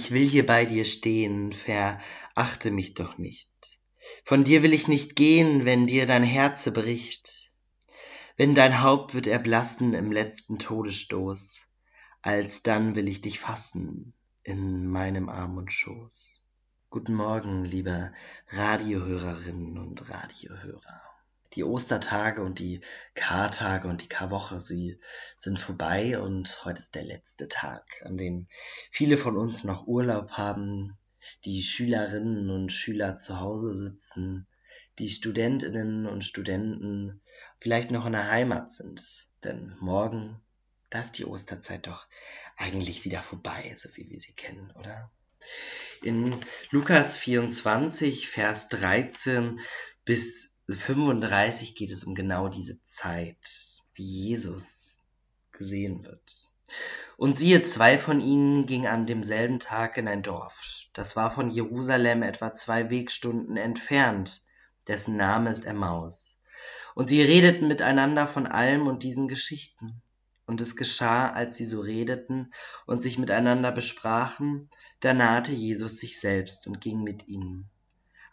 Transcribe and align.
Ich 0.00 0.12
will 0.12 0.24
hier 0.24 0.46
bei 0.46 0.64
dir 0.64 0.84
stehen, 0.84 1.52
verachte 1.52 2.70
mich 2.70 2.94
doch 2.94 3.18
nicht. 3.18 3.50
Von 4.22 4.44
dir 4.44 4.62
will 4.62 4.72
ich 4.72 4.86
nicht 4.86 5.16
gehen, 5.16 5.64
wenn 5.64 5.88
dir 5.88 6.06
dein 6.06 6.22
Herze 6.22 6.70
bricht. 6.70 7.50
Wenn 8.36 8.54
dein 8.54 8.80
Haupt 8.80 9.14
wird 9.14 9.26
erblassen 9.26 9.94
im 9.94 10.12
letzten 10.12 10.60
Todesstoß, 10.60 11.66
alsdann 12.22 12.94
will 12.94 13.08
ich 13.08 13.22
dich 13.22 13.40
fassen 13.40 14.14
in 14.44 14.86
meinem 14.86 15.28
Arm 15.28 15.56
und 15.56 15.72
Schoß. 15.72 16.46
Guten 16.90 17.14
Morgen, 17.14 17.64
liebe 17.64 18.12
Radiohörerinnen 18.50 19.78
und 19.78 20.08
Radiohörer. 20.08 21.02
Die 21.54 21.64
Ostertage 21.64 22.42
und 22.42 22.58
die 22.58 22.80
Kartage 23.14 23.88
und 23.88 24.02
die 24.02 24.08
Karwoche, 24.08 24.60
sie 24.60 25.00
sind 25.36 25.58
vorbei 25.58 26.20
und 26.20 26.64
heute 26.64 26.80
ist 26.80 26.94
der 26.94 27.04
letzte 27.04 27.48
Tag, 27.48 28.02
an 28.04 28.16
dem 28.16 28.48
viele 28.90 29.16
von 29.16 29.36
uns 29.36 29.64
noch 29.64 29.86
Urlaub 29.86 30.32
haben, 30.32 30.98
die 31.44 31.62
Schülerinnen 31.62 32.50
und 32.50 32.72
Schüler 32.72 33.16
zu 33.16 33.40
Hause 33.40 33.74
sitzen, 33.74 34.46
die 34.98 35.08
Studentinnen 35.08 36.06
und 36.06 36.24
Studenten 36.24 37.20
vielleicht 37.60 37.90
noch 37.90 38.06
in 38.06 38.12
der 38.12 38.30
Heimat 38.30 38.70
sind. 38.70 39.28
Denn 39.44 39.76
morgen, 39.80 40.40
da 40.90 41.00
ist 41.00 41.12
die 41.12 41.24
Osterzeit 41.24 41.86
doch 41.86 42.06
eigentlich 42.56 43.04
wieder 43.04 43.22
vorbei, 43.22 43.74
so 43.76 43.88
wie 43.94 44.08
wir 44.10 44.20
sie 44.20 44.32
kennen, 44.32 44.70
oder? 44.72 45.10
In 46.02 46.36
Lukas 46.70 47.16
24, 47.16 48.28
Vers 48.28 48.68
13 48.68 49.60
bis 50.04 50.54
35 50.74 51.74
geht 51.74 51.90
es 51.90 52.04
um 52.04 52.14
genau 52.14 52.48
diese 52.48 52.82
Zeit, 52.84 53.82
wie 53.94 54.04
Jesus 54.04 55.02
gesehen 55.50 56.04
wird. 56.04 56.48
Und 57.16 57.38
siehe, 57.38 57.62
zwei 57.62 57.96
von 57.96 58.20
ihnen 58.20 58.66
gingen 58.66 58.86
an 58.86 59.06
demselben 59.06 59.60
Tag 59.60 59.96
in 59.96 60.06
ein 60.06 60.22
Dorf. 60.22 60.86
Das 60.92 61.16
war 61.16 61.30
von 61.30 61.48
Jerusalem 61.48 62.22
etwa 62.22 62.52
zwei 62.52 62.90
Wegstunden 62.90 63.56
entfernt, 63.56 64.44
dessen 64.86 65.16
Name 65.16 65.50
ist 65.50 65.64
Emmaus. 65.64 66.42
Und 66.94 67.08
sie 67.08 67.22
redeten 67.22 67.66
miteinander 67.68 68.26
von 68.26 68.46
allem 68.46 68.86
und 68.86 69.02
diesen 69.02 69.28
Geschichten. 69.28 70.02
Und 70.46 70.60
es 70.60 70.76
geschah, 70.76 71.30
als 71.30 71.56
sie 71.56 71.64
so 71.64 71.80
redeten 71.80 72.52
und 72.86 73.02
sich 73.02 73.18
miteinander 73.18 73.72
besprachen, 73.72 74.68
da 75.00 75.14
nahte 75.14 75.52
Jesus 75.52 75.98
sich 76.00 76.18
selbst 76.20 76.66
und 76.66 76.80
ging 76.80 77.02
mit 77.02 77.28
ihnen. 77.28 77.70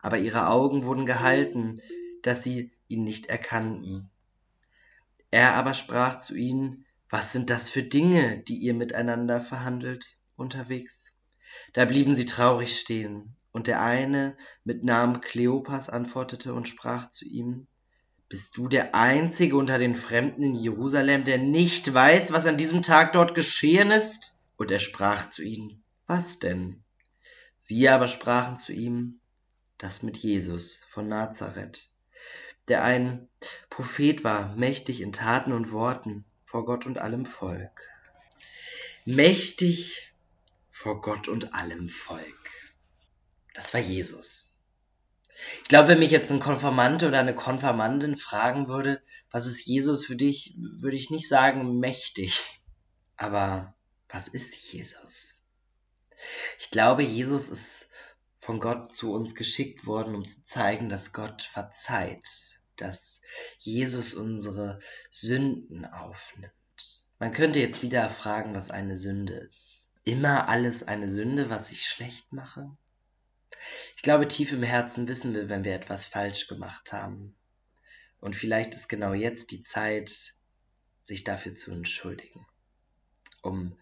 Aber 0.01 0.17
ihre 0.17 0.47
Augen 0.47 0.83
wurden 0.83 1.05
gehalten, 1.05 1.81
dass 2.25 2.41
sie 2.41 2.71
ihn 2.87 3.03
nicht 3.03 3.27
erkannten. 3.27 4.09
Er 5.29 5.53
aber 5.53 5.73
sprach 5.73 6.19
zu 6.19 6.35
ihnen, 6.35 6.85
was 7.09 7.31
sind 7.31 7.49
das 7.49 7.69
für 7.69 7.83
Dinge, 7.83 8.39
die 8.39 8.57
ihr 8.57 8.73
miteinander 8.73 9.41
verhandelt 9.41 10.17
unterwegs? 10.35 11.15
Da 11.73 11.85
blieben 11.85 12.15
sie 12.15 12.25
traurig 12.25 12.79
stehen, 12.79 13.35
und 13.51 13.67
der 13.67 13.81
eine 13.81 14.35
mit 14.63 14.83
Namen 14.83 15.21
Kleopas 15.21 15.89
antwortete 15.89 16.53
und 16.53 16.67
sprach 16.67 17.09
zu 17.09 17.25
ihm, 17.25 17.67
bist 18.27 18.57
du 18.57 18.67
der 18.67 18.95
Einzige 18.95 19.55
unter 19.55 19.77
den 19.77 19.93
Fremden 19.95 20.41
in 20.41 20.55
Jerusalem, 20.55 21.25
der 21.25 21.37
nicht 21.37 21.93
weiß, 21.93 22.33
was 22.33 22.47
an 22.47 22.57
diesem 22.57 22.81
Tag 22.81 23.13
dort 23.13 23.35
geschehen 23.35 23.91
ist? 23.91 24.35
Und 24.57 24.71
er 24.71 24.79
sprach 24.79 25.29
zu 25.29 25.43
ihnen, 25.43 25.83
was 26.07 26.39
denn? 26.39 26.83
Sie 27.57 27.87
aber 27.87 28.07
sprachen 28.07 28.57
zu 28.57 28.73
ihm, 28.73 29.19
das 29.77 30.01
mit 30.01 30.17
Jesus 30.17 30.83
von 30.87 31.07
Nazareth, 31.07 31.91
der 32.67 32.83
ein 32.83 33.27
Prophet 33.69 34.23
war, 34.23 34.55
mächtig 34.55 35.01
in 35.01 35.13
Taten 35.13 35.53
und 35.53 35.71
Worten 35.71 36.25
vor 36.45 36.65
Gott 36.65 36.85
und 36.85 36.97
allem 36.97 37.25
Volk. 37.25 37.81
Mächtig 39.05 40.13
vor 40.71 41.01
Gott 41.01 41.27
und 41.27 41.53
allem 41.53 41.89
Volk. 41.89 42.49
Das 43.53 43.73
war 43.73 43.81
Jesus. 43.81 44.55
Ich 45.63 45.69
glaube, 45.69 45.89
wenn 45.89 45.99
mich 45.99 46.11
jetzt 46.11 46.31
ein 46.31 46.39
Konfirmante 46.39 47.07
oder 47.07 47.19
eine 47.19 47.35
Konfirmandin 47.35 48.17
fragen 48.17 48.67
würde, 48.67 49.01
was 49.31 49.45
ist 49.45 49.65
Jesus 49.65 50.05
für 50.05 50.15
dich, 50.15 50.55
würde 50.57 50.95
ich 50.95 51.09
nicht 51.09 51.27
sagen 51.27 51.79
mächtig. 51.79 52.41
Aber 53.17 53.75
was 54.09 54.27
ist 54.27 54.71
Jesus? 54.71 55.37
Ich 56.59 56.71
glaube, 56.71 57.03
Jesus 57.03 57.49
ist 57.49 57.89
von 58.39 58.59
Gott 58.59 58.93
zu 58.93 59.11
uns 59.11 59.35
geschickt 59.35 59.85
worden, 59.85 60.15
um 60.15 60.25
zu 60.25 60.45
zeigen, 60.45 60.87
dass 60.87 61.13
Gott 61.13 61.43
verzeiht, 61.43 62.44
dass 62.81 63.21
Jesus 63.57 64.13
unsere 64.13 64.79
Sünden 65.11 65.85
aufnimmt. 65.85 66.51
Man 67.19 67.31
könnte 67.31 67.59
jetzt 67.59 67.81
wieder 67.81 68.09
fragen, 68.09 68.53
was 68.53 68.71
eine 68.71 68.95
Sünde 68.95 69.33
ist. 69.33 69.91
Immer 70.03 70.49
alles 70.49 70.83
eine 70.83 71.07
Sünde, 71.07 71.49
was 71.49 71.71
ich 71.71 71.87
schlecht 71.87 72.31
mache? 72.33 72.75
Ich 73.95 74.03
glaube, 74.03 74.27
tief 74.27 74.51
im 74.51 74.63
Herzen 74.63 75.07
wissen 75.07 75.33
wir, 75.33 75.49
wenn 75.49 75.63
wir 75.63 75.73
etwas 75.73 76.05
falsch 76.05 76.47
gemacht 76.47 76.93
haben. 76.93 77.35
Und 78.19 78.35
vielleicht 78.35 78.75
ist 78.75 78.87
genau 78.87 79.13
jetzt 79.13 79.51
die 79.51 79.63
Zeit, 79.63 80.35
sich 80.99 81.23
dafür 81.23 81.55
zu 81.55 81.71
entschuldigen, 81.71 82.45
um 83.41 83.77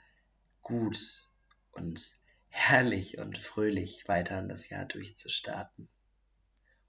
gut 0.61 1.29
und 1.71 2.17
herrlich 2.49 3.17
und 3.17 3.37
fröhlich 3.37 4.07
weiter 4.07 4.39
in 4.39 4.49
das 4.49 4.69
Jahr 4.69 4.85
durchzustarten 4.85 5.89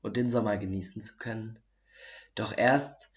und 0.02 0.16
den 0.16 0.28
Sommer 0.28 0.58
genießen 0.58 1.00
zu 1.00 1.16
können. 1.16 1.58
Doch 2.34 2.56
erst 2.56 3.10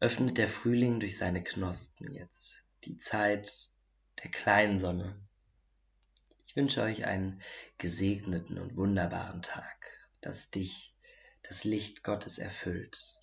öffnet 0.00 0.38
der 0.38 0.48
Frühling 0.48 1.00
durch 1.00 1.16
seine 1.16 1.42
Knospen 1.42 2.12
jetzt 2.12 2.64
die 2.84 2.98
Zeit 2.98 3.70
der 4.22 4.30
kleinen 4.30 4.78
Sonne, 4.78 5.20
ich 6.50 6.56
wünsche 6.56 6.82
euch 6.82 7.04
einen 7.04 7.40
gesegneten 7.78 8.58
und 8.58 8.76
wunderbaren 8.76 9.40
Tag, 9.40 9.86
dass 10.20 10.50
dich 10.50 10.96
das 11.44 11.62
Licht 11.62 12.02
Gottes 12.02 12.38
erfüllt, 12.38 13.20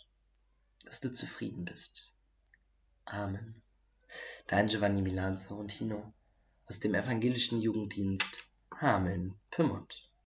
dass 0.86 1.02
du 1.02 1.12
zufrieden 1.12 1.66
bist. 1.66 2.14
Amen. 3.04 3.62
Dein 4.48 4.68
Giovanni 4.68 5.02
Milan 5.02 5.36
Sorrentino 5.36 6.14
aus 6.68 6.80
dem 6.80 6.96
evangelischen 6.96 7.60
Jugenddienst 7.60 8.46
Hameln, 8.74 9.38
Pyrmont. 9.52 10.07